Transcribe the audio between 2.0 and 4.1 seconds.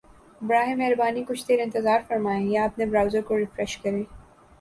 فرمائیں یا اپنے براؤزر کو ریفریش کریں